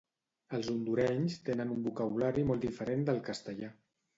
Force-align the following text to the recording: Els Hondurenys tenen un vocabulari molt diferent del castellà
Els 0.57 0.69
Hondurenys 0.71 1.35
tenen 1.49 1.75
un 1.75 1.85
vocabulari 1.91 2.47
molt 2.53 2.67
diferent 2.67 3.07
del 3.11 3.25
castellà 3.29 3.71